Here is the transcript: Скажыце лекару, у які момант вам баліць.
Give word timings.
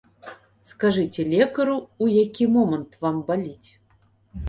Скажыце 0.71 1.21
лекару, 1.35 1.77
у 2.07 2.09
які 2.25 2.51
момант 2.59 3.01
вам 3.07 3.25
баліць. 3.33 3.69